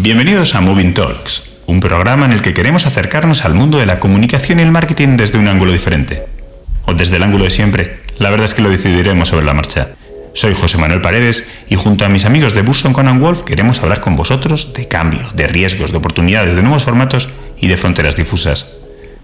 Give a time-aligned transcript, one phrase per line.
[0.00, 3.98] Bienvenidos a Moving Talks, un programa en el que queremos acercarnos al mundo de la
[3.98, 6.22] comunicación y el marketing desde un ángulo diferente.
[6.84, 9.88] O desde el ángulo de siempre, la verdad es que lo decidiremos sobre la marcha.
[10.34, 14.00] Soy José Manuel Paredes y junto a mis amigos de Busson Conan Wolf queremos hablar
[14.00, 18.76] con vosotros de cambio, de riesgos, de oportunidades, de nuevos formatos y de fronteras difusas.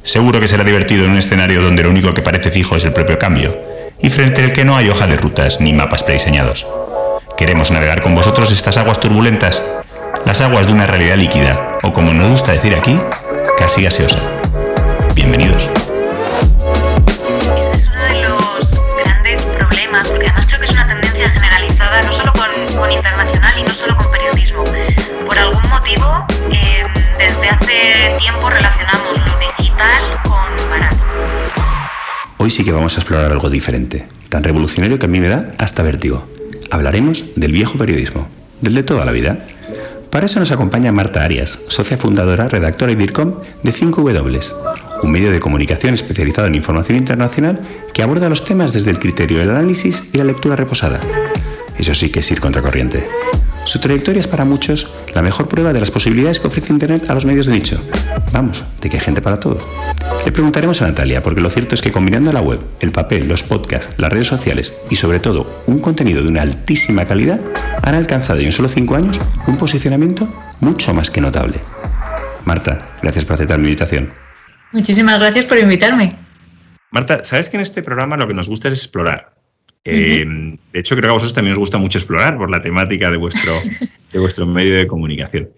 [0.02, 2.92] Seguro que será divertido en un escenario donde lo único que parece fijo es el
[2.92, 3.56] propio cambio
[4.02, 6.66] y frente al que no hay hoja de rutas ni mapas prediseñados.
[7.38, 9.62] Queremos navegar con vosotros estas aguas turbulentas
[10.24, 12.98] las aguas de una realidad líquida, o como nos gusta decir aquí,
[13.58, 14.18] casi gaseosa.
[15.14, 15.68] Bienvenidos.
[17.54, 22.02] Este es uno de los grandes problemas, porque además creo que es una tendencia generalizada,
[22.02, 24.64] no solo con, internacional y no solo con periodismo.
[25.26, 26.86] Por algún motivo, em,
[27.18, 30.96] desde hace tiempo relacionamos lo digital con barato.
[32.38, 35.50] Hoy sí que vamos a explorar algo diferente, tan revolucionario que a mí me da
[35.58, 36.26] hasta vértigo.
[36.70, 38.26] Hablaremos del viejo periodismo,
[38.62, 39.38] del de toda la vida
[40.14, 44.54] para eso nos acompaña Marta Arias, socia fundadora, redactora y DIRCOM de 5W,
[45.02, 47.58] un medio de comunicación especializado en información internacional
[47.92, 51.00] que aborda los temas desde el criterio del análisis y la lectura reposada.
[51.76, 53.04] Eso sí que es ir contracorriente.
[53.64, 57.14] Su trayectoria es para muchos la mejor prueba de las posibilidades que ofrece Internet a
[57.14, 57.80] los medios de nicho.
[58.30, 59.58] Vamos, de que hay gente para todo.
[60.24, 63.42] Le preguntaremos a Natalia, porque lo cierto es que combinando la web, el papel, los
[63.42, 67.40] podcasts, las redes sociales y sobre todo un contenido de una altísima calidad,
[67.82, 71.58] han alcanzado en solo 5 años un posicionamiento mucho más que notable.
[72.46, 74.12] Marta, gracias por aceptar mi invitación.
[74.72, 76.10] Muchísimas gracias por invitarme.
[76.90, 79.34] Marta, sabes que en este programa lo que nos gusta es explorar.
[79.84, 80.24] Eh,
[80.72, 83.18] de hecho, creo que a vosotros también os gusta mucho explorar por la temática de
[83.18, 83.52] vuestro,
[84.12, 85.50] de vuestro medio de comunicación.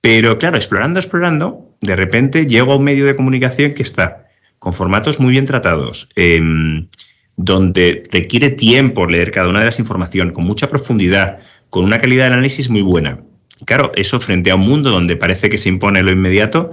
[0.00, 4.72] Pero claro, explorando, explorando, de repente llego a un medio de comunicación que está con
[4.72, 6.88] formatos muy bien tratados, em,
[7.36, 11.38] donde requiere tiempo leer cada una de las informaciones, con mucha profundidad,
[11.70, 13.20] con una calidad de análisis muy buena.
[13.64, 16.70] Claro, eso frente a un mundo donde parece que se impone lo inmediato,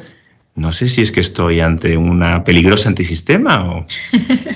[0.55, 3.85] no sé si es que estoy ante una peligrosa antisistema o,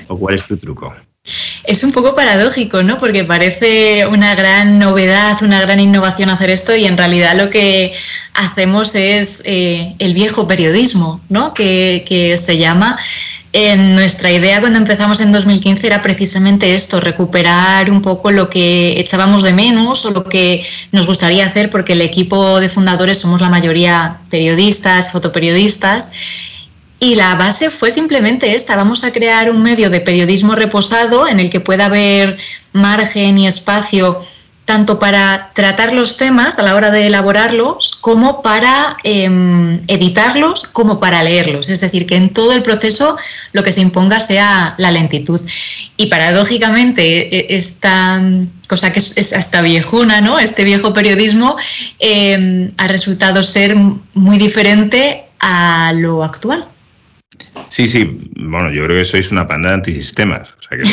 [0.08, 0.94] o cuál es tu truco.
[1.64, 2.98] Es un poco paradójico, ¿no?
[2.98, 7.94] Porque parece una gran novedad, una gran innovación hacer esto y en realidad lo que
[8.34, 11.54] hacemos es eh, el viejo periodismo, ¿no?
[11.54, 12.98] Que, se llama.
[13.54, 18.98] En nuestra idea cuando empezamos en 2015 era precisamente esto, recuperar un poco lo que
[18.98, 23.42] echábamos de menos o lo que nos gustaría hacer, porque el equipo de fundadores somos
[23.42, 26.10] la mayoría periodistas, fotoperiodistas,
[27.02, 31.40] y la base fue simplemente esta, vamos a crear un medio de periodismo reposado en
[31.40, 32.38] el que pueda haber
[32.72, 34.24] margen y espacio
[34.66, 41.00] tanto para tratar los temas a la hora de elaborarlos como para em, editarlos, como
[41.00, 41.70] para leerlos.
[41.70, 43.16] Es decir, que en todo el proceso
[43.50, 45.40] lo que se imponga sea la lentitud.
[45.96, 48.22] Y paradójicamente e, esta
[48.68, 50.38] cosa que es, hasta viejuna, ¿no?
[50.38, 51.56] este viejo periodismo
[51.98, 53.74] em, ha resultado ser
[54.14, 56.68] muy diferente a lo actual.
[57.72, 58.04] Sí, sí,
[58.36, 60.58] bueno, yo creo que sois una panda de antisistemas.
[60.58, 60.84] O sea, que,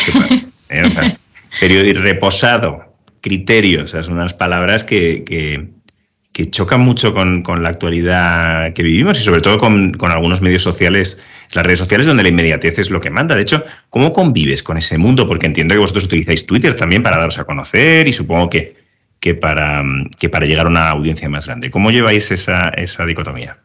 [1.90, 1.94] ¿eh?
[1.94, 9.24] reposado, criterios, son unas palabras que, que, chocan mucho con, la actualidad que vivimos y
[9.24, 11.22] sobre todo con, algunos medios sociales,
[11.54, 13.36] las redes sociales donde la inmediatez es lo que manda.
[13.36, 15.28] De hecho, ¿cómo convives con ese mundo?
[15.28, 18.78] Porque entiendo que vosotros utilizáis Twitter también para daros a conocer y supongo que,
[19.20, 19.84] que, para,
[20.18, 21.72] que para llegar a una audiencia más grande.
[21.72, 23.58] ¿Cómo lleváis esa, esa dicotomía?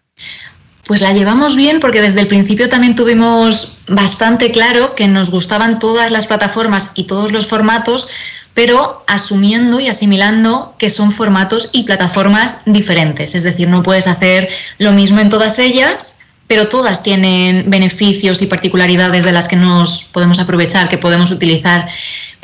[0.87, 5.79] Pues la llevamos bien porque desde el principio también tuvimos bastante claro que nos gustaban
[5.79, 8.09] todas las plataformas y todos los formatos,
[8.53, 13.35] pero asumiendo y asimilando que son formatos y plataformas diferentes.
[13.35, 18.47] Es decir, no puedes hacer lo mismo en todas ellas, pero todas tienen beneficios y
[18.47, 21.89] particularidades de las que nos podemos aprovechar, que podemos utilizar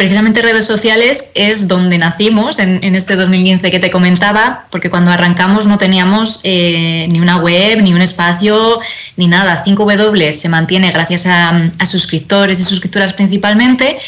[0.00, 5.66] precisamente redes sociales es donde nacimos en, este 2015 que te comentaba, porque cuando arrancamos
[5.66, 8.80] no teníamos eh, ni una web, ni un espacio,
[9.16, 9.62] ni nada.
[9.62, 13.98] 5W se mantiene gracias a, suscriptores y suscriptoras principalmente.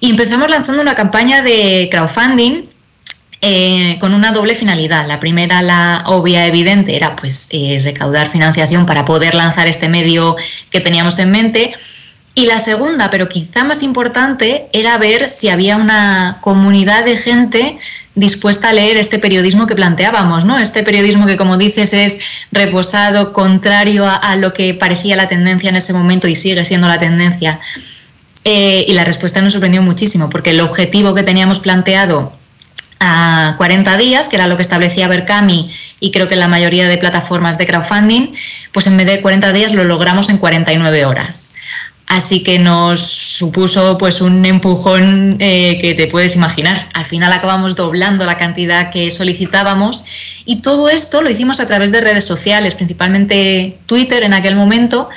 [0.00, 2.62] Y empezamos lanzando una campaña de crowdfunding
[3.42, 5.06] eh, con una doble finalidad.
[5.06, 10.36] La primera, la obvia, evidente, era pues eh, recaudar financiación para poder lanzar este medio
[10.70, 11.74] que teníamos en mente
[12.34, 17.78] y la segunda, pero quizá más importante, era ver si había una comunidad de gente
[18.16, 20.58] dispuesta a leer este periodismo que planteábamos, ¿no?
[20.58, 22.20] Este periodismo que, como dices, es
[22.50, 26.98] reposado, contrario a, lo que parecía la tendencia en ese momento y sigue siendo la
[26.98, 27.60] tendencia.
[28.44, 32.32] Eh, y la respuesta nos sorprendió muchísimo, porque el objetivo que teníamos planteado
[33.00, 36.96] a 40 días, que era lo que establecía Berkami y creo que la mayoría de
[36.98, 38.34] plataformas de crowdfunding,
[38.72, 41.54] pues en vez de 40 días lo logramos en 49 horas.
[42.06, 46.88] Así que nos supuso pues un empujón eh, que te puedes imaginar.
[46.92, 50.04] Al final acabamos doblando la cantidad que solicitábamos
[50.44, 55.08] y todo esto lo hicimos a través de redes sociales, principalmente Twitter en aquel momento.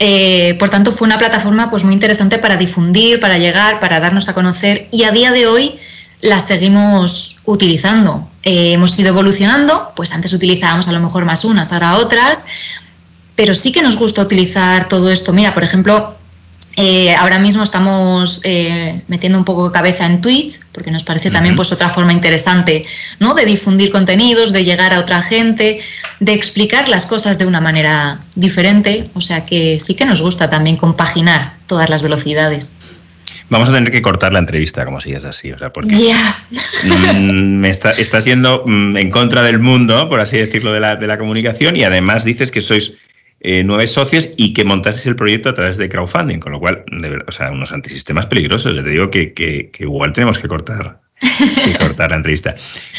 [0.00, 4.28] Eh, por tanto, fue una plataforma pues, muy interesante para difundir, para llegar, para darnos
[4.28, 5.78] a conocer y a día de hoy
[6.20, 8.28] la seguimos utilizando.
[8.42, 12.44] Eh, hemos ido evolucionando, pues antes utilizábamos a lo mejor más unas, ahora otras,
[13.38, 15.32] pero sí que nos gusta utilizar todo esto.
[15.32, 16.16] Mira, por ejemplo,
[16.76, 21.30] eh, ahora mismo estamos eh, metiendo un poco de cabeza en Twitch, porque nos parece
[21.30, 22.82] también pues, otra forma interesante
[23.20, 23.34] ¿no?
[23.34, 25.78] de difundir contenidos, de llegar a otra gente,
[26.18, 29.08] de explicar las cosas de una manera diferente.
[29.14, 32.76] O sea que sí que nos gusta también compaginar todas las velocidades.
[33.50, 35.94] Vamos a tener que cortar la entrevista, como si es así, o sea, porque
[36.82, 40.96] mm, me está, estás yendo mm, en contra del mundo, por así decirlo, de la,
[40.96, 42.94] de la comunicación y además dices que sois
[43.40, 46.84] eh, nueve socios y que montases el proyecto a través de crowdfunding, con lo cual,
[47.26, 48.74] o sea, unos antisistemas peligrosos.
[48.74, 51.00] Ya te digo que, igual tenemos que cortar,
[51.78, 52.56] cortar la entrevista.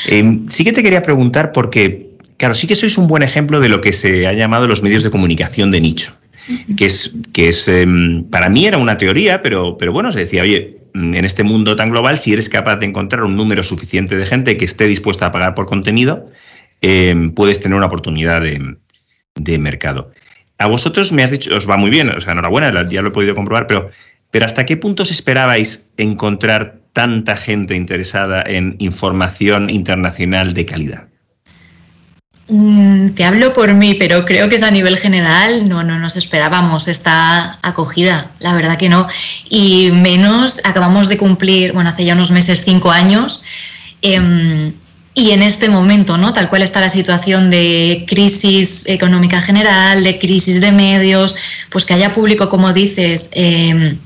[0.08, 3.68] Em, sí que te quería preguntar porque, claro, sí que sois un buen ejemplo de
[3.68, 6.16] lo que se ha llamado los medios de comunicación de nicho,
[6.78, 10.44] que es, que es em, para mí era una teoría, pero, pero bueno, se decía,
[10.44, 14.26] oye, en este mundo tan global, si eres capaz de encontrar un número suficiente de
[14.26, 16.32] gente que esté dispuesta a pagar por contenido,
[16.80, 18.78] em, puedes tener una oportunidad de,
[19.40, 20.12] de mercado.
[20.58, 23.12] A vosotros me has dicho, os va muy bien, o sea, enhorabuena, ya lo he
[23.12, 23.92] podido comprobar, pero,
[24.30, 31.10] pero ¿hasta qué puntos esperabais encontrar tanta gente interesada en información internacional de calidad?
[32.50, 36.18] Mm, te hablo por mí, pero creo que es a nivel general, no, no nos
[36.18, 39.08] esperábamos esta acogida, la verdad que no.
[39.50, 43.44] Y menos, acabamos de cumplir, bueno, hace ya unos meses, cinco años.
[44.02, 44.72] Em,
[45.20, 46.32] y en este momento, ¿no?
[46.32, 51.36] Tal cual está la situación de crisis económica general, de crisis de medios,
[51.70, 53.98] pues que haya público, como dices, em,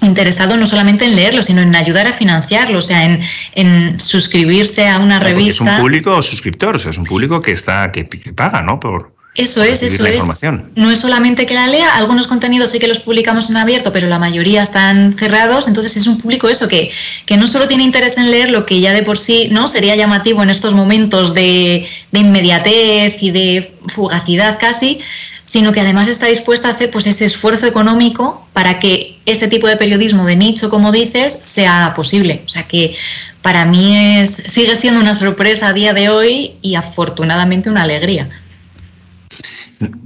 [0.00, 3.18] interesado no solamente en leerlo, sino en ayudar a financiarlo, o sea,
[3.54, 5.64] en, suscribirse a una revista.
[5.64, 8.80] Es un público suscriptor, o sea, es un público que está, que, que paga, ¿no?
[8.80, 10.42] Por, eso es, eso es.
[10.74, 14.06] No es solamente que la lea, algunos contenidos sí que los publicamos en abierto, pero
[14.06, 16.90] la mayoría están cerrados, entonces es un público eso que,
[17.24, 19.96] que no solo tiene interés en leer lo que ya de por sí no sería
[19.96, 25.00] llamativo en estos momentos de, de inmediatez y de fugacidad casi,
[25.44, 29.66] sino que además está dispuesta a hacer pues ese esfuerzo económico para que ese tipo
[29.66, 32.42] de periodismo de nicho, como dices, sea posible.
[32.44, 32.96] O sea que
[33.40, 38.28] para mí es, sigue siendo una sorpresa a día de hoy y afortunadamente una alegría.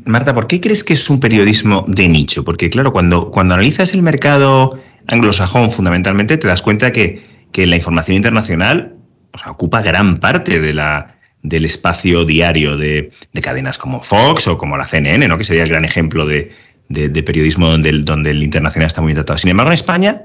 [0.05, 2.45] Marta, ¿por qué crees que es un periodismo de nicho?
[2.45, 4.79] Porque claro, cuando, cuando analizas el mercado
[5.09, 8.97] anglosajón fundamentalmente, te das cuenta que, la información internacional
[9.47, 14.85] ocupa gran parte de la, del espacio diario de, cadenas como Fox o como la
[14.85, 15.39] CNN, ¿no?
[15.39, 16.53] que sería el gran ejemplo de,
[17.25, 19.39] periodismo donde el, donde el internacional está muy tratado.
[19.39, 20.23] Sin embargo, en España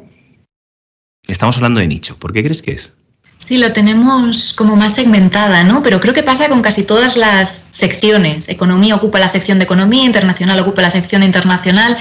[1.26, 2.18] estamos hablando de nicho.
[2.20, 2.92] ¿Por qué crees que es?
[3.42, 5.82] Sí, lo tenemos como más segmentada, ¿no?
[5.82, 8.48] Pero creo que pasa con casi todas las secciones.
[8.50, 11.98] Economía ocupa la sección de economía, internacional ocupa la sección internacional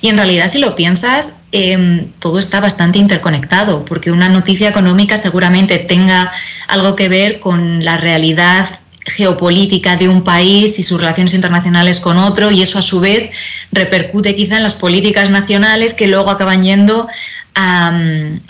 [0.00, 5.16] y en realidad si lo piensas, em, todo está bastante interconectado, porque una noticia económica
[5.16, 6.30] seguramente tenga
[6.68, 8.68] algo que ver con la realidad
[9.04, 13.30] geopolítica de un país y sus relaciones internacionales con otro y eso a su vez
[13.72, 17.08] repercute quizá en las políticas nacionales que luego acaban yendo
[17.54, 17.92] a,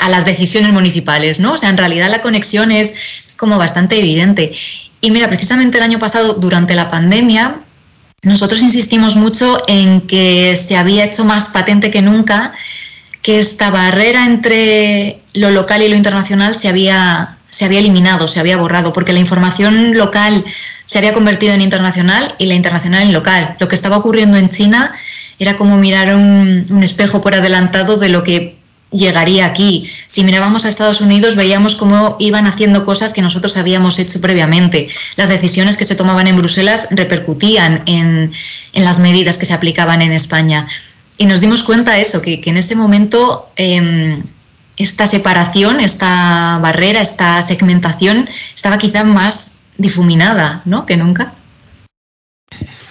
[0.08, 1.54] las decisiones municipales, ¿no?
[1.54, 2.96] O sea, en realidad la conexión es
[3.36, 4.52] como bastante evidente.
[5.00, 7.56] Y mira, precisamente el año pasado, durante la pandemia,
[8.22, 12.52] nosotros insistimos mucho en que se había hecho más patente que nunca
[13.20, 18.38] que esta barrera entre lo local y lo internacional se había, se había eliminado, se
[18.38, 20.44] había borrado, porque la información local
[20.84, 23.56] se había convertido en internacional y la internacional en local.
[23.60, 24.94] Lo que estaba ocurriendo en China
[25.38, 28.58] era como mirar un, un espejo por adelantado de lo que
[28.94, 29.90] llegaría aquí.
[30.06, 34.88] Si mirábamos a Estados Unidos, veíamos cómo iban haciendo cosas que nosotros habíamos hecho previamente.
[35.16, 38.32] Las decisiones que se tomaban en Bruselas repercutían en,
[38.72, 40.66] las medidas que se aplicaban en España.
[41.18, 44.22] Y nos dimos cuenta de eso, que, en ese momento em,
[44.76, 50.86] esta separación, esta barrera, esta segmentación estaba quizá más difuminada ¿no?
[50.86, 51.34] que nunca.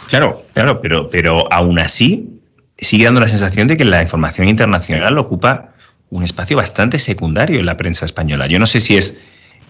[0.07, 2.29] Claro, claro, pero, pero aún así
[2.77, 5.72] sigue dando la sensación de que la información internacional ocupa
[6.13, 8.45] un espacio bastante secundario en la prensa española.
[8.45, 9.15] Yo no sé si es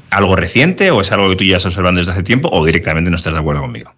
[0.09, 3.09] algo reciente o es algo que tú ya estás observando desde hace tiempo o directamente
[3.09, 3.93] no estás de acuerdo conmigo.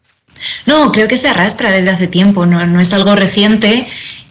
[0.67, 3.87] No, creo que se arrastra desde hace tiempo, no, es algo reciente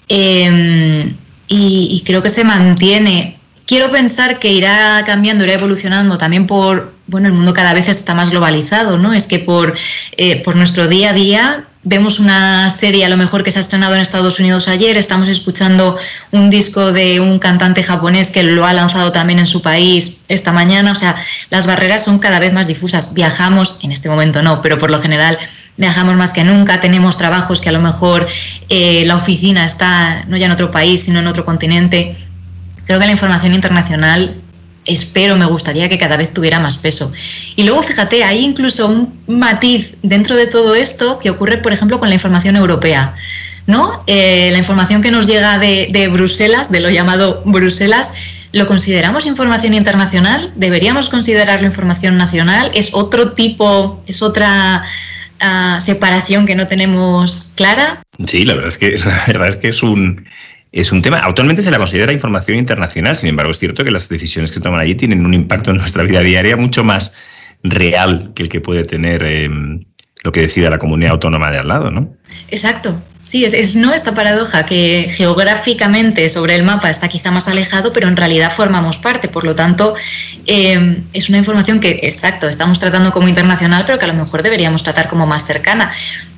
[0.08, 1.14] em,
[1.48, 3.38] y, creo que se mantiene.
[3.66, 8.14] Quiero pensar que irá cambiando, irá evolucionando también por, bueno, el mundo cada vez está
[8.14, 9.12] más globalizado, ¿no?
[9.12, 9.74] Es que por,
[10.16, 13.60] eh, por nuestro día a día vemos una serie a lo mejor que se ha
[13.60, 15.96] estrenado en Estados Unidos ayer, estamos escuchando
[16.32, 20.52] un disco de un cantante japonés que lo ha lanzado también en su país esta
[20.52, 21.14] mañana, o sea,
[21.50, 23.12] las barreras son cada vez más difusas.
[23.12, 25.38] Viajamos, en este momento no, pero por lo general
[25.76, 28.28] viajamos más que nunca, tenemos trabajos que a lo mejor
[28.68, 32.16] eh, la oficina está no ya en otro país, sino en otro continente.
[32.86, 34.34] Creo que la información internacional
[34.86, 37.12] espero, me gustaría que cada vez tuviera más peso.
[37.56, 41.98] Y luego, fíjate, hay incluso un matiz dentro de todo esto que ocurre, por ejemplo,
[41.98, 43.14] con la información europea.
[43.66, 44.04] ¿no?
[44.06, 48.12] Eh, la información que nos llega de, Bruselas, de lo llamado Bruselas,
[48.52, 50.52] ¿lo consideramos información internacional?
[50.56, 52.70] ¿Deberíamos considerarlo información nacional?
[52.74, 54.84] ¿Es otro tipo, es otra
[55.40, 58.02] ah, separación que no tenemos clara?
[58.26, 60.26] Sí, la verdad es que, la verdad es, que es un
[60.74, 61.18] es un tema.
[61.18, 64.80] Actualmente se la considera información internacional, sin embargo, es cierto que las decisiones que toman
[64.80, 67.12] allí tienen un impacto en nuestra vida diaria mucho más
[67.62, 69.80] real que el que puede tener em,
[70.24, 72.16] lo que decida la comunidad autónoma de al lado, ¿no?
[72.48, 73.00] Exacto.
[73.20, 78.08] Sí, es, no esta paradoja que geográficamente sobre el mapa está quizá más alejado, pero
[78.08, 79.28] en realidad formamos parte.
[79.28, 79.94] Por lo tanto,
[80.44, 84.42] em, es una información que, exacto, estamos tratando como internacional, pero que a lo mejor
[84.42, 85.90] deberíamos tratar como más cercana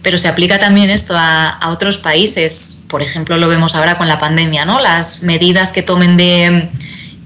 [0.07, 2.85] pero se aplica también esto a, otros países.
[2.87, 4.79] Por ejemplo, lo vemos ahora con la pandemia, ¿no?
[4.79, 6.69] Las medidas que tomen de,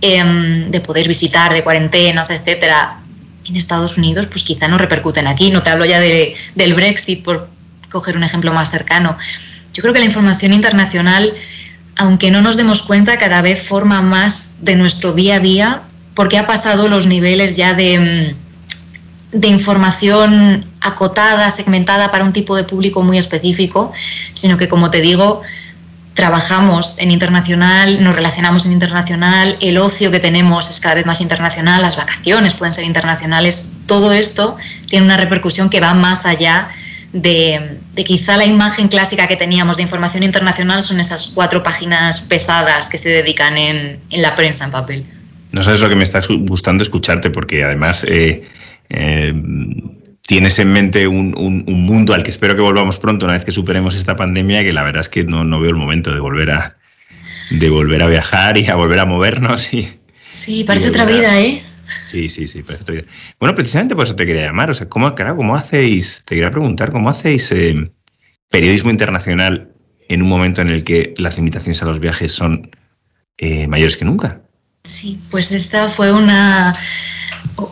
[0.01, 3.01] em, de poder visitar, de cuarentenas, etcétera,
[3.47, 5.51] en Estados Unidos, pues quizá no repercuten aquí.
[5.51, 7.51] No te hablo ya del Brexit, por
[7.91, 9.19] coger un ejemplo más cercano.
[9.75, 11.35] Yo creo que la información internacional,
[11.97, 15.83] aunque no nos demos cuenta, cada vez forma más de nuestro día a día,
[16.15, 18.35] porque ha pasado los niveles ya de em,
[19.33, 23.93] de información acotada, segmentada para un tipo de público muy específico,
[24.35, 25.43] sino que, como te digo,
[26.15, 31.21] trabajamos en internacional, nos relacionamos en internacional, el ocio que tenemos es cada vez más
[31.21, 34.57] internacional, las vacaciones pueden ser internacionales, todo esto
[34.89, 36.69] tiene una repercusión que va más allá
[37.13, 42.89] de, quizá la imagen clásica que teníamos de información internacional son esas cuatro páginas pesadas
[42.89, 45.07] que se dedican en, la prensa en papel.
[45.53, 48.05] No sabes lo que me está gustando escucharte porque además...
[48.07, 48.49] Eh,
[48.91, 49.33] eh,
[50.27, 53.97] tienes en mente un, mundo al que espero que volvamos pronto una vez que superemos
[53.97, 56.77] esta pandemia, que la verdad es que no, no veo el momento de volver a
[57.51, 59.73] de volver a viajar y a volver a movernos.
[59.75, 59.89] Y,
[60.31, 61.63] sí, parece otra vida, ¿eh?
[62.05, 63.05] Sí, sí, sí, parece otra vida.
[63.39, 64.71] Bueno, precisamente por eso te quería llamar.
[64.71, 67.91] O sea, ¿cómo, cómo hacéis, te quería preguntar, cómo hacéis eh,
[68.49, 69.73] periodismo internacional
[70.09, 72.71] en un momento en el que las limitaciones a los viajes son
[73.39, 74.43] eh, mayores que nunca?
[74.85, 76.75] Sí, pues esta fue una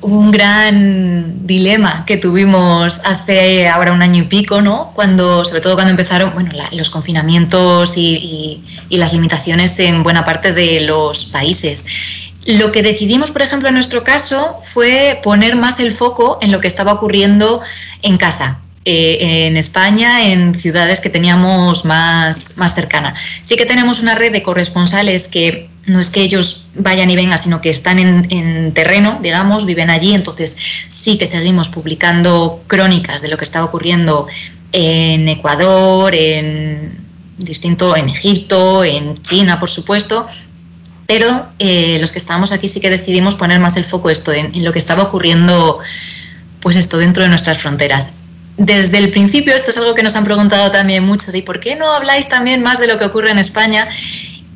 [0.03, 4.93] un gran dilema que tuvimos hace ahora un año y pico, ¿no?
[4.95, 10.81] Cuando, sobre todo cuando empezaron bueno, los confinamientos y, las limitaciones en buena parte de
[10.81, 11.87] los países.
[12.47, 16.61] Lo que decidimos, por ejemplo, en nuestro caso, fue poner más el foco en lo
[16.61, 17.61] que estaba ocurriendo
[18.03, 23.15] en casa, eh, en España, en ciudades que teníamos más, más cercana.
[23.43, 27.39] Sí que tenemos una red de corresponsales que no es que ellos vayan y vengan,
[27.39, 30.57] sino que están en, terreno, digamos, viven allí, entonces
[30.89, 34.27] sí que seguimos publicando crónicas de lo que está ocurriendo
[34.73, 37.05] en Ecuador, en
[37.37, 40.27] distinto, en Egipto, en China, por supuesto,
[41.07, 44.55] pero eh, los que estamos aquí sí que decidimos poner más el foco esto en,
[44.55, 45.79] en, lo que estaba ocurriendo,
[46.61, 48.19] pues esto dentro de nuestras fronteras.
[48.59, 51.77] Desde el principio, esto es algo que nos han preguntado también mucho, de por qué
[51.77, 53.89] no habláis también más de lo que ocurre en España.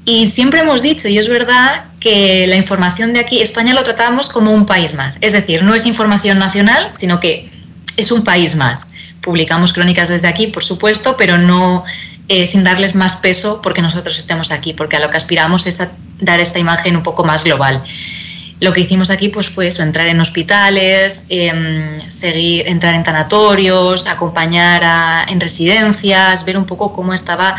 [0.05, 4.29] Y siempre hemos dicho, y es verdad, que la información de aquí, España lo tratamos
[4.29, 5.17] como un país más.
[5.21, 7.49] Es decir, no es información nacional, sino que
[7.97, 8.93] es un país más.
[9.21, 11.85] Publicamos crónicas desde aquí, por supuesto, pero no
[12.27, 15.81] eh, sin darles más peso porque nosotros estemos aquí, porque a lo que aspiramos es
[15.81, 17.85] a dar esta imagen un poco más global.
[18.63, 24.07] Lo que hicimos aquí pues fue eso, entrar en hospitales, em, seguir, entrar en tanatorios,
[24.07, 27.57] acompañar en residencias, ver un poco cómo estaba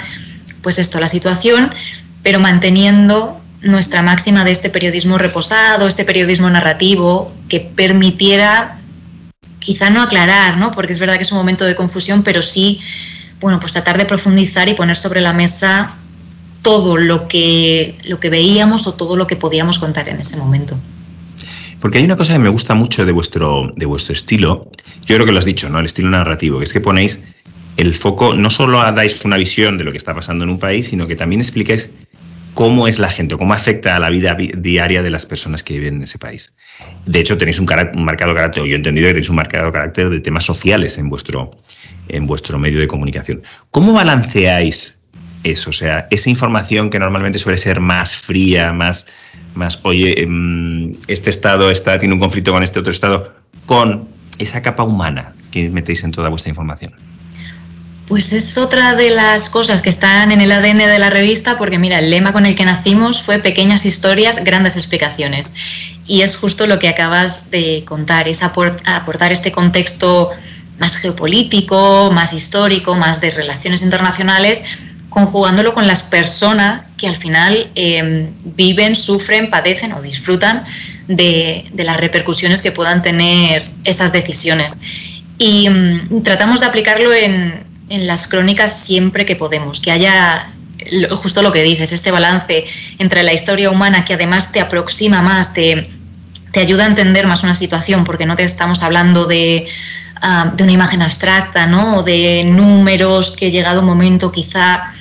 [0.62, 1.76] pues esto, la situación,
[2.22, 8.78] pero manteniendo nuestra máxima de este periodismo reposado, este periodismo narrativo, que permitiera
[9.60, 10.72] quizá no aclarar, ¿no?
[10.72, 12.80] porque es verdad que es un momento de confusión, pero sí,
[13.42, 15.98] bueno, pues tratar de profundizar y poner sobre la mesa
[16.62, 20.78] todo lo que, lo que veíamos o todo lo que podíamos contar en ese momento.
[21.84, 24.72] Porque hay una cosa que me gusta mucho de vuestro, de vuestro estilo,
[25.06, 25.80] yo creo que lo has dicho, ¿no?
[25.80, 27.20] El estilo narrativo, que es que ponéis
[27.76, 30.88] el foco, no solo dais una visión de lo que está pasando en un país,
[30.88, 31.92] sino que también explicáis
[32.54, 35.96] cómo es la gente, cómo afecta a la vida diaria de las personas que viven
[35.96, 36.54] en ese país.
[37.06, 40.22] De hecho, tenéis un, marcado carácter, yo he entendido que tenéis un marcado carácter de
[40.22, 41.52] temas sociales en vuestro,
[42.08, 43.44] en vuestro medio de comunicación.
[43.72, 44.98] ¿Cómo balanceáis
[45.44, 45.72] eso?
[45.72, 49.06] O sea, esa información que normalmente suele ser más fría, más,
[49.56, 53.34] más oye, em, este Estado está, tiene un conflicto con este otro Estado,
[53.66, 54.08] con
[54.40, 56.94] esa capa humana que metéis en toda vuestra información.
[58.08, 61.80] Pues es otra de las cosas que están en el ADN de la revista, porque
[61.80, 65.56] mira, el lema con el que nacimos fue pequeñas historias, grandes explicaciones.
[66.06, 70.32] Y es justo lo que acabas de contar, es aportar este contexto
[70.80, 74.66] más geopolítico, más histórico, más de relaciones internacionales,
[75.14, 80.66] conjugándolo con las personas que al final em, viven, sufren, padecen o disfrutan
[81.08, 84.80] de, las repercusiones que puedan tener esas decisiones.
[85.38, 90.52] Y mm, tratamos de aplicarlo en, en las crónicas siempre que podemos, que haya
[91.12, 92.66] justo lo que dices, este balance
[92.98, 95.90] entre la historia humana que además te aproxima más, te,
[96.52, 99.68] te ayuda a entender más una situación, porque no te estamos hablando de,
[100.22, 101.98] ah, de una imagen abstracta, ¿no?
[101.98, 104.92] O de números que llegado un momento quizá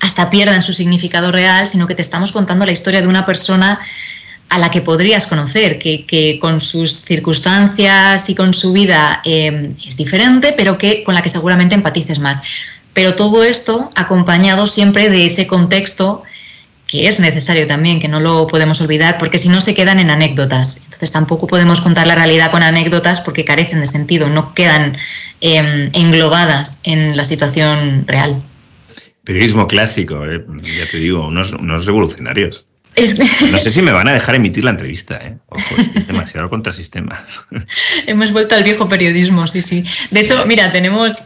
[0.00, 3.80] hasta pierdan su significado real, sino que te estamos contando la historia de una persona
[4.48, 9.96] a la que podrías conocer, que, con sus circunstancias y con su vida eh, es
[9.96, 12.42] diferente, pero que con la que seguramente empatices más.
[12.94, 16.22] Pero todo esto acompañado siempre de ese contexto
[16.88, 20.08] que es necesario también, que no lo podemos olvidar, porque si no se quedan en
[20.08, 20.78] anécdotas.
[20.84, 24.96] Entonces tampoco podemos contar la realidad con anécdotas porque carecen de sentido, no quedan
[25.42, 28.42] em, englobadas en la situación real.
[29.28, 30.42] Periodismo clásico, eh,
[30.78, 32.64] ya te digo, unos, unos revolucionarios.
[33.52, 35.36] No sé si me van a dejar emitir la entrevista, ¿eh?
[35.48, 37.26] Ojo, es demasiado contrasistema.
[38.06, 39.84] Hemos vuelto al viejo periodismo, sí, sí.
[40.10, 41.24] De hecho, mira, tenemos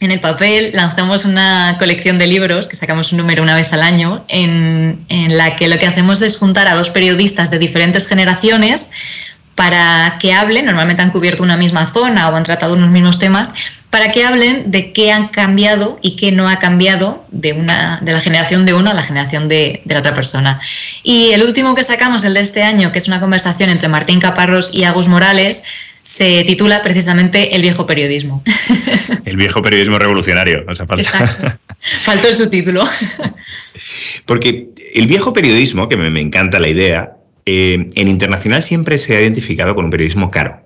[0.00, 3.80] en el papel, lanzamos una colección de libros, que sacamos un número una vez al
[3.80, 8.06] año, en, en la que lo que hacemos es juntar a dos periodistas de diferentes
[8.06, 8.92] generaciones
[9.54, 13.54] para que hablen, normalmente han cubierto una misma zona o han tratado unos mismos temas,
[13.90, 18.12] para que hablen de qué han cambiado y qué no ha cambiado de, una, de
[18.12, 20.60] la generación de uno a la generación de, la otra persona.
[21.02, 24.20] Y el último que sacamos, el de este año, que es una conversación entre Martín
[24.20, 25.64] Caparros y Agus Morales,
[26.02, 28.42] se titula precisamente El viejo periodismo.
[29.24, 30.64] El viejo periodismo revolucionario.
[30.68, 31.58] O sea, falta...
[32.00, 32.84] Faltó el subtítulo.
[34.26, 37.12] Porque el viejo periodismo, que me, encanta la idea,
[37.46, 40.60] eh, en internacional siempre se ha identificado con un periodismo caro.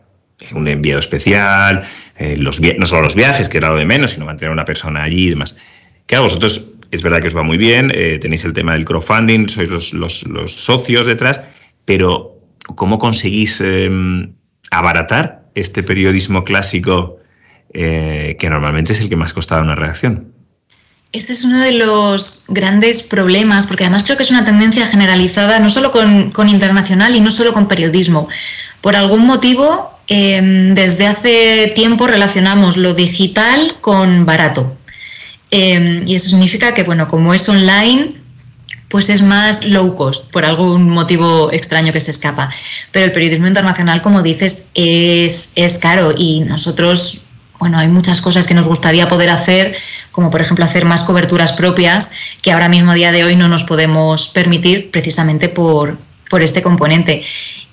[0.52, 1.85] Un enviado especial,
[2.23, 4.64] eh, los, no solo los viajes, que era lo de menos, sino mantener a una
[4.64, 5.57] persona allí y demás.
[6.07, 9.49] Claro, vosotros es verdad que os va muy bien, eh, tenéis el tema del crowdfunding,
[9.49, 11.40] sois los, socios detrás,
[11.85, 12.38] pero
[12.77, 14.35] ¿cómo conseguís em,
[14.70, 17.18] abaratar este periodismo clásico
[17.73, 20.33] eh, que normalmente es el que más costaba una reacción?
[21.12, 25.59] Este es uno de los grandes problemas, porque además creo que es una tendencia generalizada,
[25.59, 28.29] no solo con, con internacional y no solo con periodismo.
[28.81, 34.77] Por algún motivo, Em, desde hace tiempo relacionamos lo digital con barato.
[35.51, 38.14] Em, y eso significa que, bueno, como es online,
[38.88, 42.51] pues es más low cost, por algún motivo extraño que se escapa.
[42.90, 47.22] Pero el periodismo internacional, como dices, es, es caro y nosotros,
[47.62, 49.77] bueno, hay muchas cosas que nos gustaría poder hacer,
[50.11, 52.11] como por ejemplo hacer más coberturas propias,
[52.42, 55.96] que ahora mismo a día de hoy no nos podemos permitir precisamente por,
[56.29, 57.22] por este componente.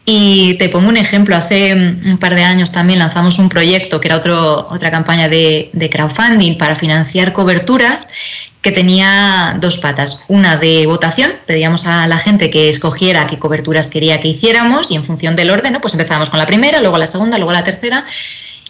[0.05, 4.09] Y te pongo un ejemplo, hace un par de años también lanzamos un proyecto que
[4.09, 8.13] era otro, otra campaña de, crowdfunding para financiar coberturas
[8.61, 10.23] que tenía dos patas.
[10.27, 14.95] Una de votación, pedíamos a la gente que escogiera qué coberturas quería que hiciéramos y
[14.97, 18.05] en función del orden, pues empezábamos con la primera, luego la segunda, luego la tercera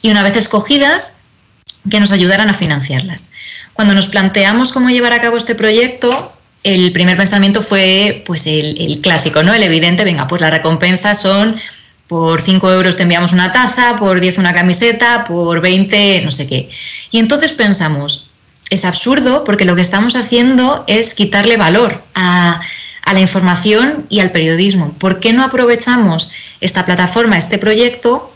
[0.01, 1.13] y una vez escogidas,
[1.89, 3.31] que nos ayudaran a financiarlas.
[3.73, 6.33] Cuando nos planteamos cómo llevar a cabo este proyecto,
[6.63, 9.53] el primer pensamiento fue pues el, clásico, ¿no?
[9.53, 11.59] El evidente, venga, pues las recompensas son
[12.07, 16.47] por 5 euros te enviamos una taza, por 10 una camiseta, por 20 no sé
[16.47, 16.69] qué.
[17.11, 18.31] Y entonces pensamos,
[18.71, 22.61] es absurdo porque lo que estamos haciendo es quitarle valor a,
[23.05, 24.93] a la información y al periodismo.
[24.93, 26.31] ¿Por qué no aprovechamos
[26.61, 28.28] esta plataforma, este proyecto,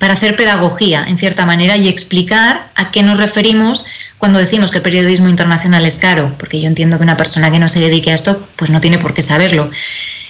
[0.00, 3.84] para hacer pedagogía, en cierta manera, y explicar a qué nos referimos
[4.16, 7.58] cuando decimos que el periodismo internacional es caro, porque yo entiendo que una persona que
[7.58, 9.70] no se dedique a esto, pues no tiene por qué saberlo.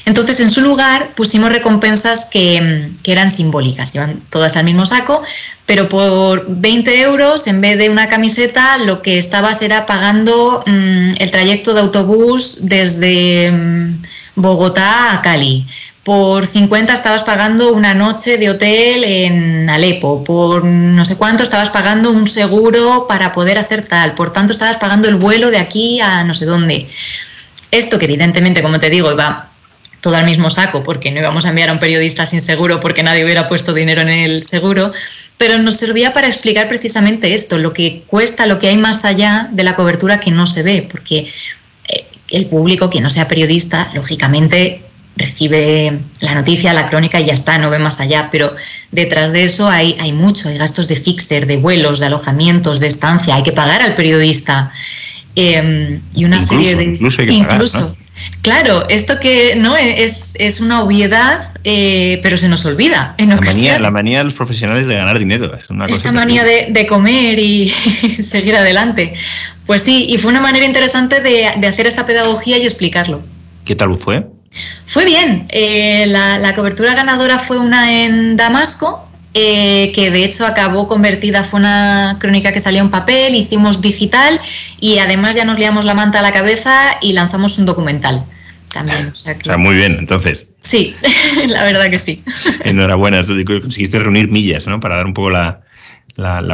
[0.07, 5.23] Entonces, en su lugar, pusimos recompensas que, eran simbólicas, llevan todas al mismo saco,
[5.67, 11.15] pero por 20 euros, en vez de una camiseta, lo que estabas era pagando mm,
[11.17, 14.03] el trayecto de autobús desde mm,
[14.35, 15.65] Bogotá a Cali
[16.11, 21.71] por 50 estabas pagando una noche de hotel en Alepo, por no sé cuánto estabas
[21.71, 26.01] pagando un seguro para poder hacer tal, por tanto estabas pagando el vuelo de aquí
[26.01, 26.89] a no sé dónde.
[27.71, 29.51] Esto que evidentemente, como te digo, iba
[30.01, 33.05] todo al mismo saco porque no íbamos a enviar a un periodista sin seguro porque
[33.05, 34.93] nadie hubiera puesto dinero en el seguro,
[35.39, 39.47] pero nos servía para explicar precisamente esto, lo que cuesta, lo que hay más allá
[39.53, 41.31] de la cobertura que no se ve, porque
[41.87, 47.35] eh, el público, quien no sea periodista, lógicamente recibe la noticia, la crónica y ya
[47.35, 48.55] está, no ve más allá, pero
[48.91, 52.87] detrás de eso hay, hay mucho, hay gastos de fixer, de vuelos, de alojamientos, de
[52.87, 54.73] estancia, hay que pagar al periodista
[55.35, 56.85] em, y una serie de...
[56.85, 57.63] Incluso, hay que pagar,
[58.43, 63.15] Claro, esto que no es, es una obviedad, eh, pero se nos olvida.
[63.19, 65.55] En la, manía, la manía de los profesionales de ganar dinero.
[65.55, 67.69] Es una Esta manía de, de, comer y
[68.21, 69.15] seguir adelante.
[69.67, 73.23] Pues sí, y fue una manera interesante de, de hacer esta pedagogía y explicarlo.
[73.65, 74.27] ¿Qué tal fue?
[74.87, 75.47] Fue bien.
[75.51, 81.61] Eh, la, cobertura ganadora fue una en Damasco, eh, que de hecho acabó convertida, fue
[81.61, 84.41] una crónica que salió en papel, hicimos digital
[84.81, 88.25] y además ya nos liamos la manta a la cabeza y lanzamos un documental
[88.73, 89.09] también.
[89.09, 90.49] O sea, muy bien, entonces.
[90.63, 90.95] Sí,
[91.49, 92.23] la verdad que sí.
[92.65, 94.81] Enhorabuena, conseguiste reunir millas ¿no?
[94.81, 95.61] para dar un poco la,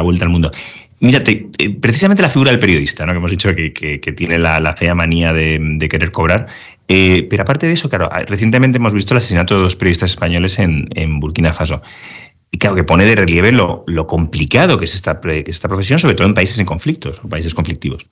[0.01, 0.51] vuelta al mundo.
[0.99, 3.11] Mírate, eh, precisamente la figura del periodista, ¿no?
[3.11, 6.47] que hemos dicho que, tiene la, fea manía de, querer cobrar,
[6.87, 10.57] eh, pero aparte de eso, claro, recientemente hemos visto el asesinato de dos periodistas españoles
[10.59, 11.81] en, Burkina Faso.
[12.49, 16.33] Y claro, que pone de relieve lo, complicado que es esta, profesión, sobre todo en
[16.33, 18.07] países en conflictos o países conflictivos.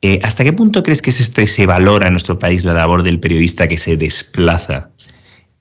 [0.00, 3.02] Eh, ¿Hasta qué punto crees que es este, se valora en nuestro país la labor
[3.02, 4.90] del periodista que se desplaza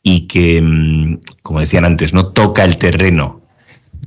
[0.04, 3.42] y que, mm, como decían antes, no toca el terreno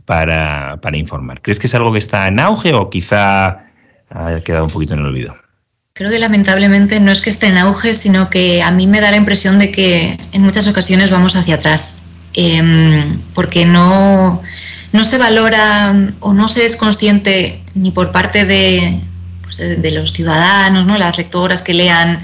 [0.05, 1.41] para, para informar?
[1.43, 3.67] ¿Crees que es algo que está en auge o quizá
[4.11, 5.46] ha quedado un poquito en el olvido?
[5.97, 9.11] Creo que lamentablemente no es que esté en auge, sino que a mí me da
[9.11, 12.03] la impresión de que en muchas ocasiones vamos hacia atrás,
[12.35, 14.43] em, porque no,
[14.93, 19.01] no se valora o no se es consciente ni por parte de,
[19.43, 20.99] pues, de los ciudadanos, ¿no?
[20.99, 22.23] las lectoras que lean,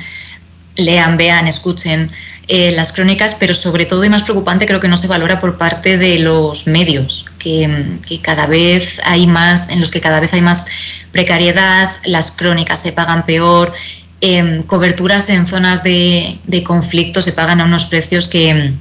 [0.76, 2.10] lean, vean, escuchen
[2.48, 5.58] eh, las crónicas, pero sobre todo y más preocupante creo que no se valora por
[5.58, 10.42] parte de los medios, que, cada vez hay más, en los que cada vez hay
[10.42, 10.66] más
[11.12, 13.72] precariedad, las crónicas se pagan peor,
[14.20, 18.72] em, coberturas en zonas de, conflicto se pagan a unos precios que,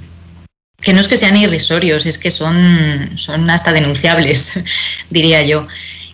[0.82, 4.64] que, no es que sean irrisorios, es que son, son hasta denunciables,
[5.12, 5.68] diría yo.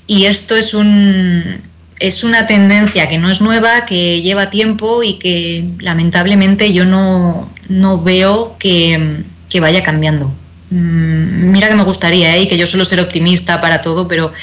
[0.06, 1.62] Y esto es, un,
[2.00, 7.50] es una tendencia que no es nueva, que lleva tiempo y que lamentablemente yo no,
[7.70, 10.32] no veo que, que vaya cambiando.
[10.70, 12.42] Mm, mira que me gustaría ¿eh?
[12.42, 14.34] y que yo suelo ser optimista para todo, pero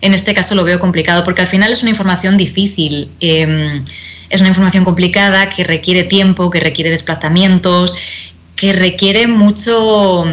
[0.00, 3.10] en este caso lo veo complicado porque al final es una información difícil.
[3.20, 3.84] Em,
[4.30, 7.94] es una información complicada que requiere tiempo, que requiere desplazamientos,
[8.56, 10.24] que requiere mucho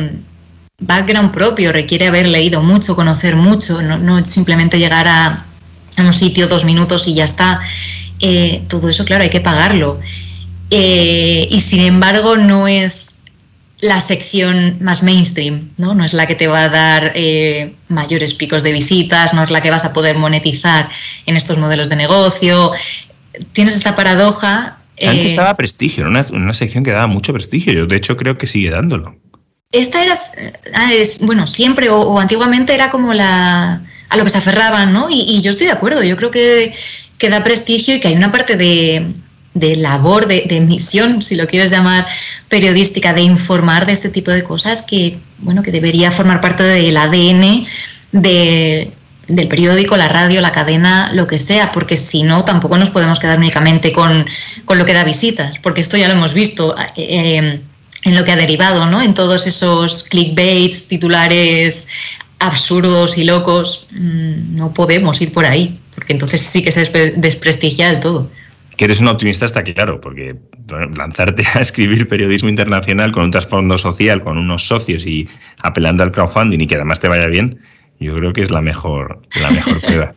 [0.80, 5.46] background propio, requiere haber leído mucho, conocer mucho, no, simplemente llegar a,
[6.06, 7.60] un sitio dos minutos y ya está.
[8.20, 10.00] Eh, todo eso, claro, hay que pagarlo.
[10.72, 13.24] Eh, y sin embargo, no es
[13.82, 15.96] la sección más mainstream, ¿no?
[15.96, 19.52] No es la que te va a dar eh, mayores picos de visitas, no es
[19.52, 20.90] la que vas a poder monetizar
[21.26, 22.72] en estos modelos de negocio.
[23.54, 24.80] Tienes esta paradoja.
[25.02, 27.72] Antes daba prestigio, una, una sección que daba mucho prestigio.
[27.72, 29.16] Yo, de hecho, creo que sigue dándolo.
[29.72, 30.16] Esta era,
[30.74, 35.08] ah, bueno, siempre o, antiguamente era como la a lo que se aferraban, ¿no?
[35.10, 36.04] Y, yo estoy de acuerdo.
[36.04, 36.74] Yo creo que,
[37.18, 39.14] que da prestigio y que hay una parte de,
[39.54, 42.08] de labor, de, misión, si lo quieres llamar
[42.48, 46.98] periodística, de informar de este tipo de cosas que, bueno, que debería formar parte del
[46.98, 47.66] ADN
[48.12, 53.20] del periódico, la radio, la cadena, lo que sea, porque si no, tampoco nos podemos
[53.20, 54.26] quedar únicamente con,
[54.68, 57.62] lo que da visitas, porque esto ya lo hemos visto eh,
[58.04, 59.02] en lo que ha derivado, ¿no?
[59.02, 61.88] En todos esos clickbaits, titulares
[62.40, 66.82] absurdos y locos, mm, no podemos ir por ahí, porque entonces sí que se
[67.18, 68.30] desprestigia del todo
[68.80, 70.38] que eres un optimista está claro, porque
[70.96, 75.28] lanzarte a escribir periodismo internacional con un trasfondo social, con unos socios y
[75.62, 77.60] apelando al crowdfunding y que además te vaya bien,
[78.00, 80.14] yo creo que es la mejor, la mejor prueba.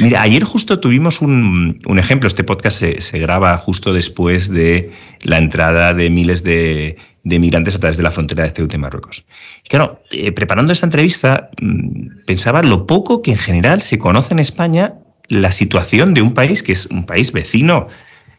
[0.00, 5.92] Mira, ayer justo tuvimos un, ejemplo, este podcast se, graba justo después de la entrada
[5.92, 9.24] de miles de, migrantes a través de la frontera de Ceuta y Marruecos.
[9.64, 14.34] Y claro, eh, preparando esta entrevista, mm, pensaba lo poco que en general se conoce
[14.34, 14.94] en España
[15.28, 17.88] la situación de un país que es un país vecino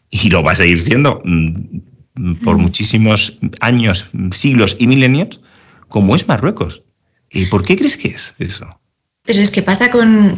[0.09, 5.41] y lo va a seguir siendo mm, por muchísimos años, siglos y milenios,
[5.87, 6.83] como es Marruecos.
[7.31, 8.67] ¿Y por qué crees que es eso?
[9.25, 10.35] Pero es que pasa con,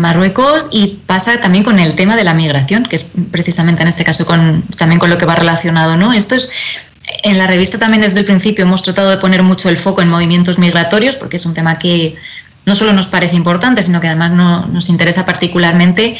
[0.00, 4.04] Marruecos y pasa también con el tema de la migración, que es precisamente en este
[4.04, 6.14] caso con, también con lo que va relacionado, ¿no?
[6.14, 6.50] Esto es,
[7.22, 10.08] en la revista también desde el principio hemos tratado de poner mucho el foco en
[10.08, 12.14] movimientos migratorios, porque es un tema que,
[12.64, 14.32] no solo nos parece importante, sino que además
[14.68, 16.16] nos interesa particularmente.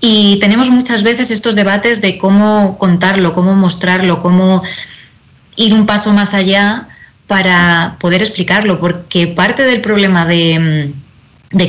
[0.00, 4.62] Y tenemos muchas veces estos debates de cómo contarlo, cómo mostrarlo, cómo
[5.54, 6.88] ir un paso más allá
[7.26, 10.92] para poder explicarlo, porque parte del problema de,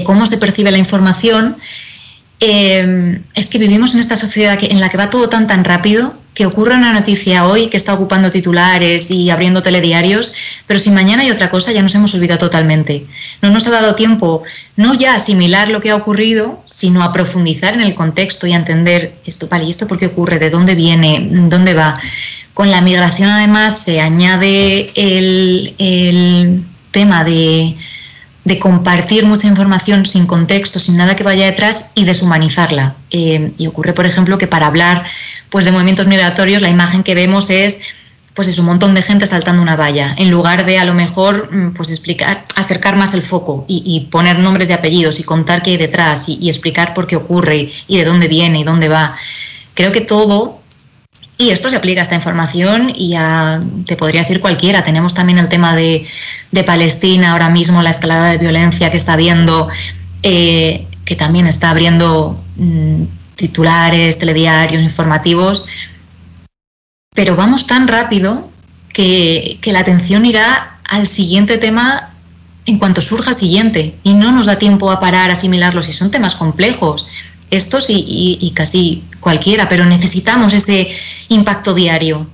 [0.04, 1.58] cómo se percibe la información
[2.40, 6.14] eh, es que vivimos en esta sociedad en la que va todo tan tan rápido,
[6.38, 10.34] que ocurre una noticia hoy que está ocupando titulares y abriendo telediarios,
[10.68, 13.08] pero si mañana hay otra cosa ya nos hemos olvidado totalmente.
[13.42, 14.44] No nos ha dado tiempo
[14.76, 18.58] no ya asimilar lo que ha ocurrido, sino a profundizar en el contexto y a
[18.58, 20.38] entender esto, vale, ¿y esto por qué ocurre?
[20.38, 21.28] ¿De dónde viene?
[21.28, 22.00] ¿Dónde va?
[22.54, 27.76] Con la migración además se añade el, el tema de
[28.48, 32.96] de compartir mucha información sin contexto, sin nada que vaya detrás y deshumanizarla.
[33.12, 35.06] Eh, y ocurre, por ejemplo, que para hablar
[35.50, 37.84] pues, de movimientos migratorios, la imagen que vemos es
[38.38, 41.52] pues es un montón de gente saltando una valla, en lugar de a lo mejor
[41.52, 45.72] mm, pues explicar, acercar más el foco y, poner nombres y apellidos y contar qué
[45.72, 49.18] hay detrás y, explicar por qué ocurre y de dónde viene y dónde va.
[49.74, 50.62] Creo que todo
[51.40, 53.16] y esto se aplica a esta información y
[53.86, 54.84] te podría decir cualquiera.
[54.84, 56.06] Tenemos también el tema de,
[56.64, 59.68] Palestina, ahora mismo la escalada de violencia que está habiendo,
[60.22, 63.04] eh, que también está abriendo mm,
[63.38, 65.66] titulares, telediarios, informativos.
[67.16, 68.52] Pero vamos tan rápido
[68.92, 72.14] que, la atención irá al siguiente tema
[72.66, 76.12] en cuanto surja siguiente y no nos da tiempo a parar, a asimilarlos y son
[76.12, 77.08] temas complejos
[77.50, 80.90] estos y, casi cualquiera, pero necesitamos ese
[81.30, 82.28] impacto diario.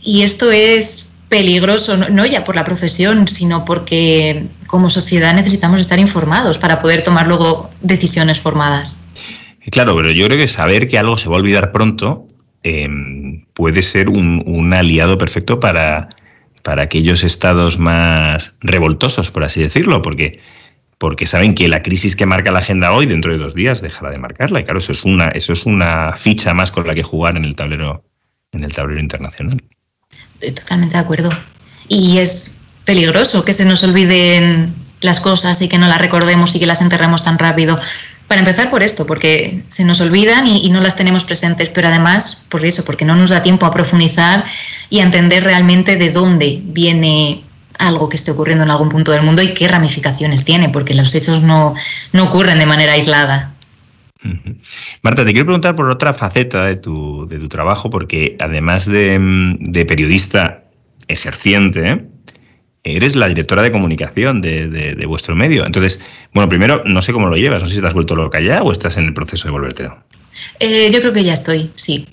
[0.00, 5.98] Y esto es peligroso, no, ya por la profesión, sino porque como sociedad necesitamos estar
[5.98, 8.96] informados para poder tomar luego decisiones formadas.
[9.70, 12.28] Claro, pero yo creo que saber que algo se va a olvidar pronto
[12.62, 16.08] em, puede ser un, aliado perfecto para,
[16.62, 20.40] para aquellos estados más revoltosos, por así decirlo, porque
[20.98, 24.10] porque saben que la crisis que marca la agenda hoy, dentro de dos días, dejará
[24.10, 24.60] de marcarla.
[24.60, 27.44] Y claro, eso es una, eso es una ficha más con la que jugar en
[27.44, 28.04] el tablero,
[28.52, 29.62] en el tablero internacional.
[30.40, 31.30] Totalmente de acuerdo.
[31.88, 36.60] Y es peligroso que se nos olviden las cosas y que no las recordemos y
[36.60, 37.78] que las enterremos tan rápido.
[38.28, 42.46] Para empezar por esto, porque se nos olvidan y, no las tenemos presentes, pero además
[42.48, 44.44] por eso, porque no nos da tiempo a profundizar
[44.88, 47.42] y a entender realmente de dónde viene
[47.78, 51.14] algo que esté ocurriendo en algún punto del mundo y qué ramificaciones tiene, porque los
[51.14, 51.74] hechos no,
[52.12, 53.54] no ocurren de manera aislada.
[55.02, 59.84] Marta, te quiero preguntar por otra faceta de tu, de tu trabajo, porque además de,
[59.86, 60.64] periodista
[61.08, 62.06] ejerciente,
[62.84, 65.66] eres la directora de comunicación de, vuestro medio.
[65.66, 66.00] Entonces,
[66.32, 68.62] bueno, primero, no sé cómo lo llevas, no sé si te has vuelto loca ya
[68.62, 69.98] o estás en el proceso de volvértelo.
[70.60, 72.06] Eh, yo creo que ya estoy, sí.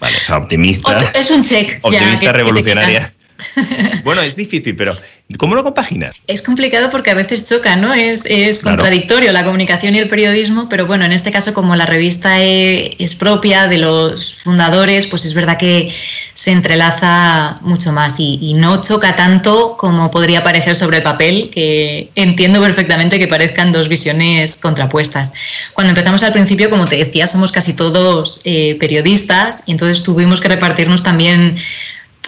[0.00, 0.96] Vale, o sea, optimista.
[1.14, 1.78] es un check.
[1.82, 3.02] Optimista revolucionaria.
[4.04, 4.92] bueno, es difícil, pero
[5.36, 6.14] ¿cómo lo compaginas?
[6.26, 7.94] Es complicado porque a veces choca, ¿no?
[7.94, 8.26] Es,
[8.60, 12.96] contradictorio la comunicación y el periodismo, pero bueno, en este caso como la revista e,
[12.98, 15.92] es, propia de los fundadores, pues es verdad que
[16.32, 21.50] se entrelaza mucho más y, y, no choca tanto como podría parecer sobre el papel,
[21.50, 25.32] que entiendo perfectamente que parezcan dos visiones contrapuestas.
[25.74, 30.40] Cuando empezamos al principio, como te decía, somos casi todos eh, periodistas y entonces tuvimos
[30.40, 31.56] que repartirnos también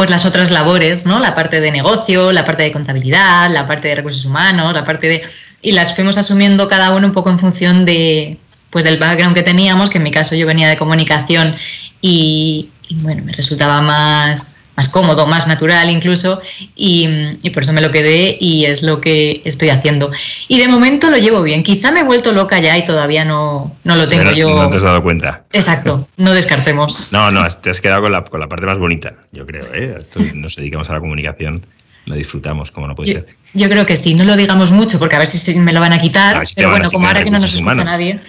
[0.00, 1.18] pues las otras labores, ¿no?
[1.18, 5.08] La parte de negocio, la parte de contabilidad, la parte de recursos humanos, la parte
[5.10, 5.22] de...
[5.60, 8.38] Y las fuimos asumiendo cada uno un poco en función de,
[8.70, 11.54] pues del background que teníamos, que en mi caso yo venía de comunicación
[12.00, 16.40] y, y bueno, me resultaba más, más cómodo, más natural incluso,
[16.74, 17.06] y,
[17.52, 20.10] por eso me lo quedé y es lo que estoy haciendo.
[20.48, 21.62] Y de momento lo llevo bien.
[21.62, 24.48] Quizá me he vuelto loca ya y todavía no, no lo tengo yo.
[24.48, 25.44] No te has dado cuenta.
[25.52, 27.08] Exacto, no descartemos.
[27.20, 29.66] No, no, te has quedado con la, con la parte más bonita, yo creo.
[29.74, 29.98] ¿eh?
[30.34, 31.60] nos dedicamos a la comunicación,
[32.06, 33.26] lo disfrutamos como no puede ser.
[33.52, 35.92] Yo creo que sí, no lo digamos mucho porque a ver si me lo van
[35.92, 38.20] a quitar, pero bueno, como ahora que no nos escucha nadie.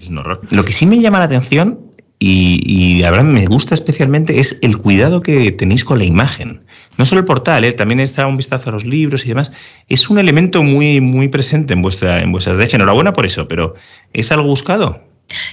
[0.00, 0.40] Es un horror.
[0.50, 1.87] Lo que sí me llama la atención
[2.20, 6.62] y, ahora me gusta especialmente es el cuidado que tenéis con la imagen.
[6.96, 7.72] No solo el portal, ¿eh?
[7.72, 9.52] también está un vistazo a los libros y demás.
[9.88, 13.74] Es un elemento muy, muy presente en vuestra, en vuestra Enhorabuena por eso, pero
[14.12, 15.00] ¿es algo buscado?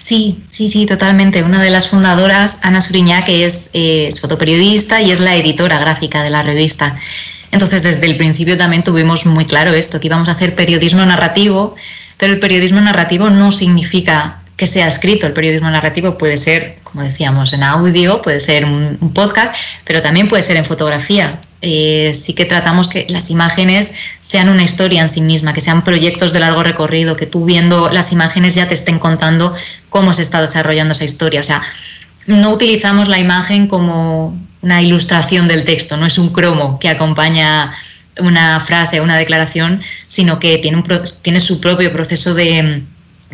[0.01, 1.43] Sí, sí, sí, totalmente.
[1.43, 6.23] Una de las fundadoras, Ana Suriñá, que eh, es fotoperiodista y es la editora gráfica
[6.23, 6.97] de la revista.
[7.51, 11.75] Entonces, desde el principio también tuvimos muy claro esto, que íbamos a hacer periodismo narrativo,
[12.17, 15.27] pero el periodismo narrativo no significa que sea escrito.
[15.27, 20.27] El periodismo narrativo puede ser, como decíamos, en audio, puede ser un, podcast, pero también
[20.27, 21.39] puede ser en fotografía.
[21.61, 25.83] Eh, sí que tratamos que las imágenes sean una historia en sí misma, que sean
[25.83, 29.55] proyectos de largo recorrido, que tú viendo las imágenes ya te estén contando
[29.89, 31.41] cómo se está desarrollando esa historia.
[31.41, 31.61] O sea,
[32.27, 37.73] no utilizamos la imagen como una ilustración del texto, no es un cromo que acompaña
[38.19, 40.85] una frase, una declaración, sino que tiene, un,
[41.21, 42.83] tiene su propio proceso de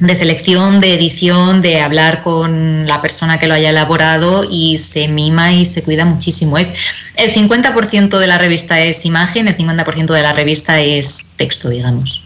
[0.02, 5.08] de selección, de edición, de hablar con la persona que lo haya elaborado y se
[5.08, 6.58] mima y se cuida muchísimo.
[6.58, 6.74] Es
[7.16, 12.24] el 50% de la revista es imagen, el 50% de la revista es texto, digamos.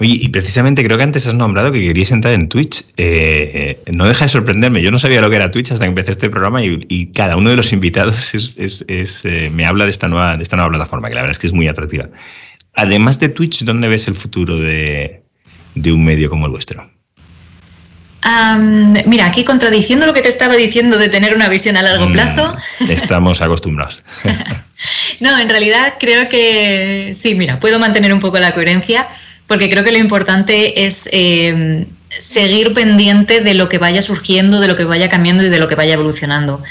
[0.00, 2.84] Oye, y precisamente creo que antes has nombrado que querías entrar en Twitch.
[2.96, 4.82] Eh, no deja de sorprenderme.
[4.82, 7.50] Yo no sabía lo que era Twitch hasta que empecé este programa y, cada uno
[7.50, 11.22] de los invitados eh, me habla de esta, nueva, de esta nueva plataforma, que la
[11.22, 12.08] verdad es que es muy atractiva.
[12.74, 15.22] Además de Twitch, ¿dónde ves el futuro de,
[15.74, 16.90] un medio como el vuestro?
[19.06, 22.12] mira, aquí contradiciendo lo que te estaba diciendo de tener una visión a largo mm,
[22.12, 22.54] plazo.
[22.80, 24.02] estamos acostumbrados.
[25.20, 29.06] no, en realidad creo que sí, mira, puedo mantener un poco la coherencia
[29.46, 31.86] porque creo que lo importante es eh,
[32.18, 35.68] seguir pendiente de lo que vaya surgiendo, de lo que vaya cambiando y de lo
[35.68, 36.62] que vaya evolucionando.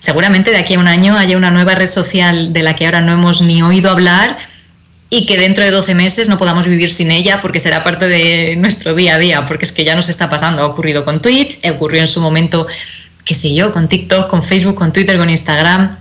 [0.00, 3.00] Seguramente de aquí a un año haya una nueva red social de la que ahora
[3.00, 4.36] no hemos ni oído hablar
[5.10, 8.56] y que dentro de 12 meses no podamos vivir sin ella porque será parte de
[8.56, 10.62] nuestro día a día, porque es que ya nos está pasando.
[10.62, 12.66] Ha ocurrido con Twitch, ocurrió en su momento,
[13.24, 15.98] qué sé yo, con TikTok, con Facebook, con Twitter, con Instagram.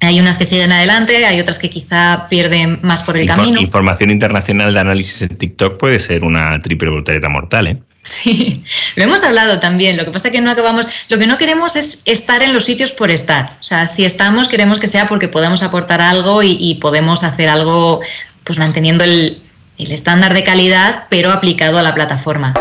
[0.00, 3.60] Hay unas que siguen adelante, hay otras que quizá pierden más por el camino.
[3.60, 7.78] Información internacional de análisis en TikTok puede ser una triple voltereta mortal, ¿eh?
[8.06, 8.62] Sí,
[8.96, 9.96] lo hemos hablado también.
[9.96, 10.86] Lo que pasa es que no acabamos.
[11.08, 13.56] Lo que no queremos es estar en los sitios por estar.
[13.60, 18.00] O sea, si estamos, queremos que sea porque podemos aportar algo y, podemos hacer algo,
[18.46, 19.42] pues manteniendo el,
[19.76, 22.54] el estándar de calidad, pero aplicado a la plataforma.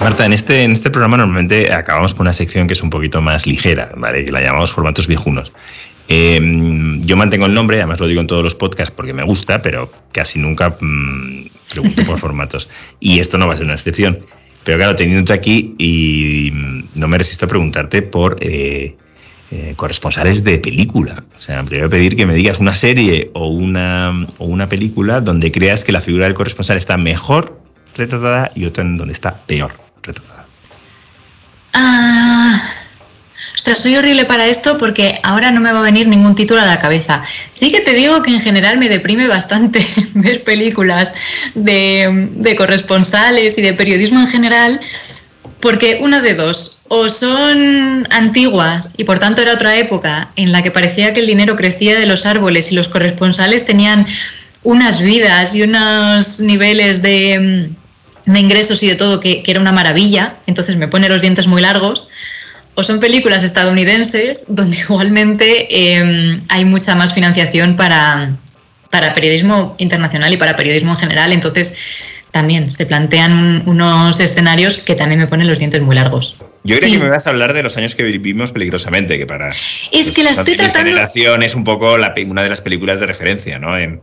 [0.00, 3.20] Marta, en este, en este programa normalmente acabamos con una sección que es un poquito
[3.20, 4.24] más ligera, ¿vale?
[4.24, 5.52] que la llamamos formatos viejunos.
[6.08, 9.60] Em, yo mantengo el nombre, además lo digo en todos los podcasts porque me gusta,
[9.60, 12.68] pero casi nunca mm, pregunto por formatos.
[12.98, 14.18] Y esto no va a ser una excepción.
[14.64, 18.96] Pero claro, teniéndote aquí, y mm, no me resisto a preguntarte por eh,
[19.50, 21.24] eh, corresponsales de película.
[21.34, 25.50] O sea, primero pedir que me digas una serie o una, o una película donde
[25.50, 27.58] creas que la figura del corresponsal está mejor
[27.94, 29.72] retratada y otra en donde está peor.
[31.72, 32.60] Ah,
[33.54, 36.66] ostras, soy horrible para esto porque ahora no me va a venir ningún título a
[36.66, 37.22] la cabeza.
[37.48, 41.14] Sí que te digo que en general me deprime bastante ver películas
[41.54, 44.80] de corresponsales y de periodismo en general,
[45.60, 50.62] porque una de dos, o son antiguas y por tanto era otra época en la
[50.62, 54.06] que parecía que el dinero crecía de los árboles y los corresponsales tenían
[54.62, 57.70] unas vidas y unos niveles de
[58.32, 61.62] de ingresos y de todo, que, era una maravilla, entonces me pone los dientes muy
[61.62, 62.08] largos,
[62.74, 68.36] o son películas estadounidenses donde igualmente em, hay mucha más financiación para,
[68.90, 71.74] para periodismo internacional y para periodismo en general, entonces
[72.30, 76.36] también se plantean unos escenarios que también me ponen los dientes muy largos.
[76.64, 79.50] Yo creo que me vas a hablar de los años que vivimos peligrosamente, que para
[79.50, 80.90] es que la estoy tratando...
[80.90, 83.78] generación es un poco una de las películas de referencia, ¿no?
[83.78, 84.00] En,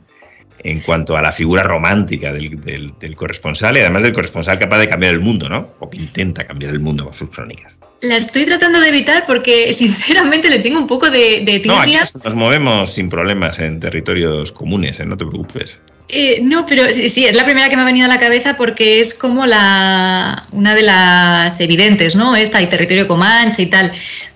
[0.65, 5.13] en cuanto a la figura romántica del, corresponsal y además del corresponsal capaz de cambiar
[5.13, 5.69] el mundo, ¿no?
[5.79, 7.77] O que intenta cambiar el mundo con sus crónicas.
[8.01, 11.95] La estoy tratando de evitar porque sinceramente le tengo un poco de, de No, aquí
[12.23, 15.05] nos movemos sin problemas en territorios comunes, ¿eh?
[15.05, 15.79] no te preocupes.
[16.07, 18.99] Eh, no, pero sí, es la primera que me ha venido a la cabeza porque
[18.99, 22.35] es como la una de las evidentes, ¿no?
[22.35, 23.91] Esta y territorio comanche y tal.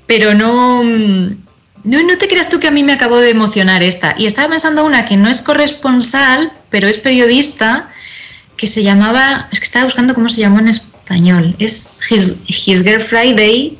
[0.07, 0.83] Pero no
[1.83, 4.15] no, no te creas tú que a mí me acabó de emocionar esta.
[4.17, 7.89] Y estaba pensando una que no es corresponsal, pero es periodista,
[8.57, 11.55] que se llamaba, es que estaba buscando cómo se llamó en español.
[11.59, 13.77] Es His, Girl Friday,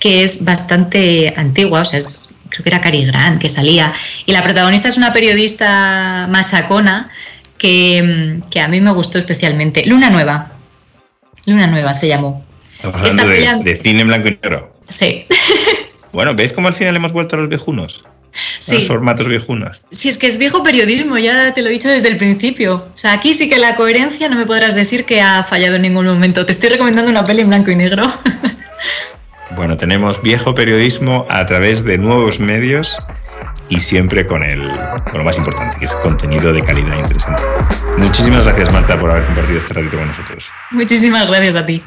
[0.00, 3.92] que es bastante antigua, o sea, es, creo que era Cary Grant que salía.
[4.26, 7.10] Y la protagonista es una periodista machacona
[7.56, 9.84] que, a mí me gustó especialmente.
[9.86, 10.52] Luna Nueva.
[11.46, 12.44] Luna Nueva se llamó.
[12.76, 14.76] Estamos hablando de, de cine blanco y negro.
[14.88, 15.26] Sí.
[16.12, 18.02] Bueno, ¿veis cómo al final hemos vuelto a los viejunos?
[18.58, 18.74] Sí.
[18.74, 19.82] los formatos viejunos.
[19.90, 22.88] Sí, es que es viejo periodismo, ya te lo he dicho desde el principio.
[22.94, 25.82] O sea, aquí sí que la coherencia no me podrás decir que ha fallado en
[25.82, 26.46] ningún momento.
[26.46, 28.04] Te estoy recomendando una peli en blanco y negro.
[29.58, 32.96] Bueno, tenemos viejo periodismo a través de nuevos medios
[33.68, 34.70] y siempre con, el,
[35.10, 37.42] con lo más importante, que es contenido de calidad interesante.
[37.96, 40.52] Muchísimas gracias, Marta, por haber compartido este ratito con nosotros.
[40.70, 41.82] Muchísimas gracias a ti.